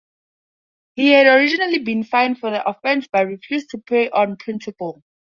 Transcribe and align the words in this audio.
He 0.95 1.11
had 1.11 1.27
originally 1.27 1.77
been 1.77 2.03
fined 2.03 2.39
for 2.39 2.49
the 2.49 2.67
offence 2.67 3.07
but 3.11 3.27
refused 3.27 3.69
to 3.69 3.77
pay 3.77 4.09
on 4.09 4.35
principle. 4.35 5.03